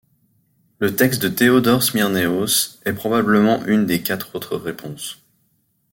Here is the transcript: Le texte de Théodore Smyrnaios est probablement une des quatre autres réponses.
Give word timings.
Le 0.79 0.95
texte 0.95 1.21
de 1.21 1.27
Théodore 1.27 1.83
Smyrnaios 1.83 2.79
est 2.85 2.93
probablement 2.93 3.63
une 3.67 3.85
des 3.85 4.01
quatre 4.01 4.33
autres 4.35 4.55
réponses. 4.57 5.19